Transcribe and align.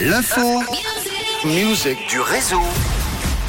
L'info. 0.00 0.62
Musique 1.44 2.06
du 2.08 2.20
réseau. 2.20 2.60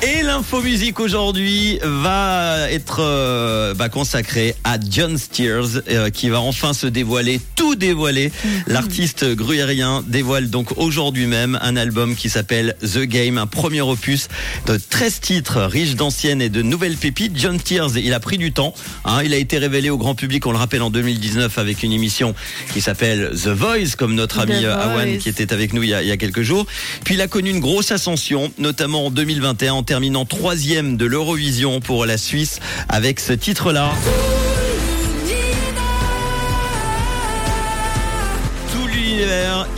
Et 0.00 0.22
l'info 0.22 0.62
musique 0.62 1.00
aujourd'hui 1.00 1.80
va 1.82 2.70
être 2.70 3.00
euh, 3.00 3.74
bah, 3.74 3.88
consacrée 3.88 4.54
à 4.62 4.76
John 4.88 5.18
Steers 5.18 5.82
euh, 5.90 6.10
qui 6.10 6.28
va 6.28 6.40
enfin 6.40 6.72
se 6.72 6.86
dévoiler, 6.86 7.40
tout 7.56 7.74
dévoiler. 7.74 8.30
L'artiste 8.68 9.24
gruyérien 9.34 10.04
dévoile 10.06 10.50
donc 10.50 10.78
aujourd'hui 10.78 11.26
même 11.26 11.58
un 11.62 11.74
album 11.74 12.14
qui 12.14 12.28
s'appelle 12.28 12.76
The 12.80 13.00
Game, 13.00 13.38
un 13.38 13.48
premier 13.48 13.80
opus 13.80 14.28
de 14.66 14.76
13 14.76 15.18
titres 15.18 15.62
riches 15.62 15.96
d'anciennes 15.96 16.42
et 16.42 16.48
de 16.48 16.62
nouvelles 16.62 16.96
pépites. 16.96 17.36
John 17.36 17.58
Steers, 17.58 17.96
il 17.96 18.14
a 18.14 18.20
pris 18.20 18.38
du 18.38 18.52
temps. 18.52 18.74
hein. 19.04 19.22
il 19.24 19.34
a 19.34 19.36
été 19.36 19.58
révélé 19.58 19.90
au 19.90 19.98
grand 19.98 20.14
public, 20.14 20.46
on 20.46 20.52
le 20.52 20.58
rappelle, 20.58 20.82
en 20.82 20.90
2019 20.90 21.58
avec 21.58 21.82
une 21.82 21.92
émission 21.92 22.36
qui 22.72 22.80
s'appelle 22.80 23.32
The 23.32 23.48
Voice, 23.48 23.96
comme 23.98 24.14
notre 24.14 24.38
ami 24.38 24.64
euh, 24.64 24.78
Awan 24.78 25.18
qui 25.18 25.28
était 25.28 25.52
avec 25.52 25.72
nous 25.72 25.82
il 25.82 25.88
y, 25.88 25.94
a, 25.94 26.02
il 26.02 26.08
y 26.08 26.12
a 26.12 26.16
quelques 26.16 26.42
jours. 26.42 26.66
Puis 27.02 27.14
il 27.14 27.20
a 27.20 27.26
connu 27.26 27.50
une 27.50 27.58
grosse 27.60 27.90
ascension, 27.90 28.52
notamment 28.58 29.06
en 29.06 29.10
2021 29.10 29.72
en 29.72 29.87
terminant 29.88 30.26
troisième 30.26 30.98
de 30.98 31.06
l'Eurovision 31.06 31.80
pour 31.80 32.04
la 32.04 32.18
Suisse 32.18 32.60
avec 32.90 33.20
ce 33.20 33.32
titre-là. 33.32 33.94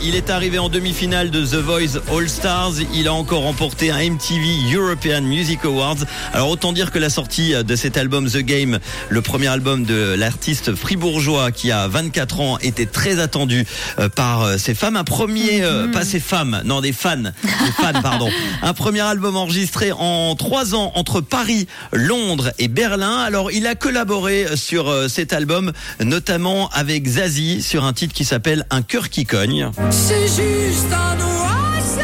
Il 0.03 0.15
est 0.15 0.29
arrivé 0.29 0.59
en 0.59 0.69
demi-finale 0.69 1.31
de 1.31 1.43
The 1.43 1.55
Voice 1.55 1.99
All 2.11 2.29
Stars. 2.29 2.73
Il 2.93 3.07
a 3.07 3.13
encore 3.13 3.41
remporté 3.41 3.89
un 3.89 3.97
MTV 3.97 4.75
European 4.75 5.21
Music 5.21 5.65
Awards. 5.65 5.97
Alors 6.33 6.49
autant 6.49 6.73
dire 6.73 6.91
que 6.91 6.99
la 6.99 7.09
sortie 7.09 7.53
de 7.63 7.75
cet 7.75 7.97
album 7.97 8.29
The 8.29 8.39
Game, 8.39 8.77
le 9.09 9.21
premier 9.21 9.47
album 9.47 9.83
de 9.83 10.13
l'artiste 10.15 10.75
fribourgeois 10.75 11.51
qui 11.51 11.71
a 11.71 11.87
24 11.87 12.39
ans, 12.39 12.57
était 12.59 12.85
très 12.85 13.19
attendu 13.19 13.65
euh, 13.99 14.09
par 14.09 14.43
euh, 14.43 14.57
ses 14.57 14.75
femmes. 14.75 14.95
Un 14.95 15.03
premier, 15.03 15.63
euh, 15.63 15.87
pas 15.87 16.05
ses 16.05 16.19
femmes, 16.19 16.61
non 16.65 16.81
des 16.81 16.93
fans, 16.93 17.17
des 17.17 17.71
fans 17.77 17.99
pardon. 18.03 18.29
Un 18.61 18.73
premier 18.73 19.01
album 19.01 19.35
enregistré 19.37 19.91
en 19.91 20.35
trois 20.35 20.75
ans 20.75 20.91
entre 20.95 21.21
Paris, 21.21 21.67
Londres 21.93 22.51
et 22.59 22.67
Berlin. 22.67 23.17
Alors 23.17 23.51
il 23.51 23.65
a 23.65 23.73
collaboré 23.73 24.45
sur 24.55 25.09
cet 25.09 25.33
album, 25.33 25.71
notamment 25.99 26.69
avec 26.69 27.07
Zazie 27.07 27.63
sur 27.63 27.85
un 27.85 27.93
titre 27.93 28.13
qui 28.13 28.25
s'appelle 28.25 28.65
Un 28.69 28.81
cœur 28.83 29.09
qui 29.09 29.25
cogne. 29.31 29.71
C'est 29.89 30.27
juste 30.27 30.91
un 30.91 31.17
oiseau 31.17 32.01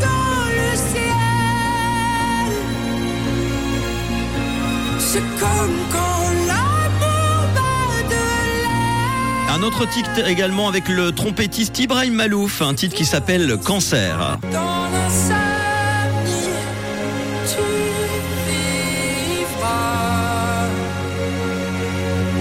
dans 0.00 0.46
le 0.58 0.76
ciel. 0.90 2.46
C'est 4.98 5.26
comme 5.38 5.76
quand 5.92 6.30
l'air 6.46 6.90
Un 9.54 9.62
autre 9.62 9.86
titre 9.86 10.26
également 10.26 10.68
avec 10.68 10.88
le 10.88 11.12
trompettiste 11.12 11.78
Ibrahim 11.78 12.14
Malouf, 12.14 12.62
un 12.62 12.72
titre 12.72 12.96
qui 12.96 13.04
s'appelle 13.04 13.58
Cancer. 13.62 14.38
dans 14.50 15.39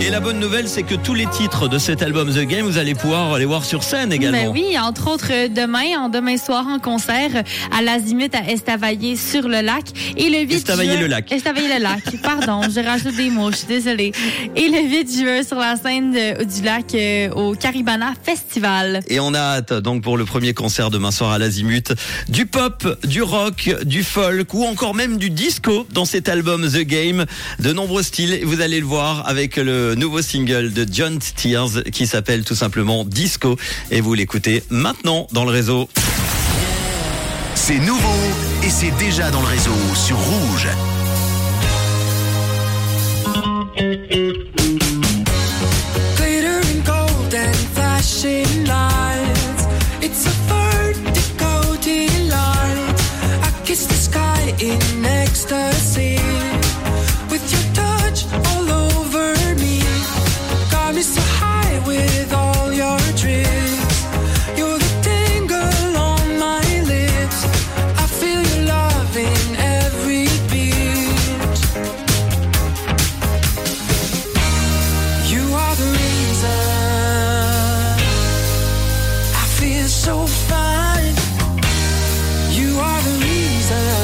Et 0.01 0.09
la 0.09 0.21
bonne 0.21 0.39
nouvelle, 0.39 0.69
c'est 0.69 0.83
que 0.83 0.95
tous 0.95 1.13
les 1.13 1.25
titres 1.27 1.67
de 1.67 1.77
cet 1.77 2.01
album 2.01 2.33
The 2.33 2.45
Game, 2.47 2.65
vous 2.65 2.77
allez 2.77 2.95
pouvoir 2.95 3.37
les 3.37 3.43
voir 3.43 3.65
sur 3.65 3.83
scène 3.83 4.13
également. 4.13 4.43
Ben 4.45 4.49
oui, 4.49 4.79
entre 4.79 5.11
autres 5.11 5.27
euh, 5.31 5.49
demain, 5.49 5.99
en 5.99 6.07
demain 6.07 6.37
soir 6.37 6.65
en 6.67 6.79
concert 6.79 7.43
à 7.77 7.81
l'Azimut 7.81 8.33
à 8.33 8.49
Estavayer 8.49 9.17
sur 9.17 9.49
le 9.49 9.59
lac 9.61 9.83
et 10.15 10.29
le 10.29 10.39
8 10.47 10.53
Estavayer 10.53 10.91
juin- 10.93 11.01
le 11.01 11.07
lac. 11.07 11.31
Estavayer 11.31 11.67
le 11.67 11.83
lac. 11.83 12.01
Pardon, 12.23 12.61
j'ai 12.73 12.79
rajouté 12.81 13.11
des 13.11 13.29
mots, 13.29 13.51
je 13.51 13.57
suis 13.57 13.67
désolée. 13.67 14.13
Et 14.55 14.69
le 14.69 14.89
8 14.89 15.19
juin 15.19 15.43
sur 15.43 15.57
la 15.57 15.75
scène 15.75 16.11
de- 16.13 16.45
du 16.45 16.61
lac 16.63 16.95
euh, 16.95 17.29
au 17.31 17.53
Caribana 17.55 18.13
Festival. 18.23 19.01
Et 19.09 19.19
on 19.19 19.33
a 19.33 19.39
hâte 19.39 19.73
donc 19.73 20.01
pour 20.01 20.17
le 20.17 20.23
premier 20.23 20.53
concert 20.53 20.91
demain 20.91 21.11
soir 21.11 21.31
à 21.31 21.37
l'Azimut 21.39 21.91
du 22.29 22.45
pop, 22.45 22.87
du 23.05 23.21
rock, 23.21 23.69
du 23.83 24.03
folk 24.03 24.53
ou 24.53 24.63
encore 24.63 24.95
même 24.95 25.17
du 25.17 25.29
disco 25.29 25.85
dans 25.91 26.05
cet 26.05 26.29
album 26.29 26.65
The 26.69 26.79
Game. 26.85 27.25
De 27.59 27.73
nombreux 27.73 28.01
styles, 28.01 28.39
vous 28.45 28.61
allez 28.61 28.79
le 28.79 28.85
voir 28.85 29.27
avec 29.27 29.57
le 29.57 29.89
nouveau 29.99 30.21
single 30.21 30.71
de 30.71 30.87
John 30.89 31.19
Steers 31.21 31.83
qui 31.91 32.07
s'appelle 32.07 32.45
tout 32.45 32.55
simplement 32.55 33.03
Disco 33.03 33.57
et 33.91 33.99
vous 33.99 34.13
l'écoutez 34.13 34.63
maintenant 34.69 35.27
dans 35.33 35.43
le 35.43 35.51
réseau. 35.51 35.89
C'est 37.53 37.79
nouveau 37.79 38.15
et 38.63 38.69
c'est 38.69 38.91
déjà 38.97 39.29
dans 39.29 39.41
le 39.41 39.47
réseau 39.47 39.75
sur 39.95 40.17
Rouge. 40.17 40.69
Glittering 46.15 46.83
gold 46.85 47.35
and 47.35 47.69
feel 79.59 79.87
so 79.87 80.25
fine. 80.25 81.15
You 82.51 82.79
are 82.79 83.01
the 83.01 83.15
reason. 83.25 83.98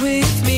with 0.00 0.46
me. 0.46 0.53